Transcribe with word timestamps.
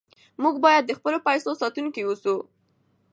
موږ 0.41 0.55
باید 0.65 0.83
د 0.85 0.91
خپلو 0.99 1.17
پیسو 1.27 1.49
ساتونکي 1.61 2.01
اوسو. 2.05 2.35